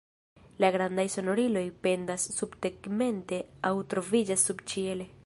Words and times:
La 0.63 0.69
grandaj 0.75 1.05
sonoriloj 1.15 1.63
pendas 1.87 2.25
subtegmente 2.39 3.43
aŭ 3.71 3.75
troviĝas 3.93 4.51
subĉiele. 4.51 5.09